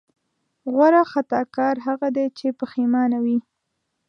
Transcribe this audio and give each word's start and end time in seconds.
غوره 0.73 1.03
خطاکار 1.11 1.75
هغه 1.87 2.07
دی 2.15 2.25
چې 2.37 2.47
پښېمانه 2.59 3.17
وي. 3.25 3.37